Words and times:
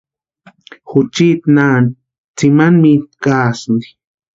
Juchiti 0.89 1.47
naanti 1.55 1.93
tsimani 2.35 2.75
mitʼu 2.81 3.15
kaasïnti. 3.23 3.87